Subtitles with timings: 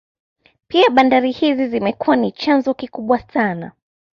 [0.67, 3.71] Pia bandari hizi zimekuwa ni chanzo kikubwa sana